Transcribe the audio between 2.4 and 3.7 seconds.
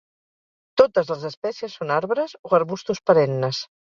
o arbustos perennes.